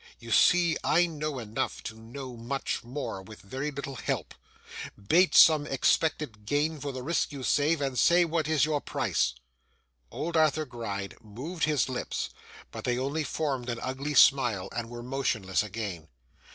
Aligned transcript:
You 0.17 0.31
see 0.31 0.77
I 0.83 1.05
know 1.05 1.37
enough 1.37 1.83
to 1.83 1.93
know 1.95 2.35
much 2.35 2.83
more 2.83 3.21
with 3.21 3.41
very 3.41 3.69
little 3.69 3.97
help. 3.97 4.33
Bate 4.97 5.35
some 5.35 5.67
expected 5.67 6.47
gain 6.47 6.79
for 6.79 6.91
the 6.91 7.03
risk 7.03 7.31
you 7.31 7.43
save, 7.43 7.81
and 7.81 7.99
say 7.99 8.25
what 8.25 8.47
is 8.47 8.65
your 8.65 8.81
price.' 8.81 9.35
Old 10.09 10.35
Arthur 10.35 10.65
Gride 10.65 11.17
moved 11.23 11.65
his 11.65 11.87
lips, 11.87 12.31
but 12.71 12.83
they 12.83 12.97
only 12.97 13.23
formed 13.23 13.69
an 13.69 13.77
ugly 13.79 14.15
smile 14.15 14.69
and 14.75 14.89
were 14.89 15.03
motionless 15.03 15.61
again. 15.61 16.07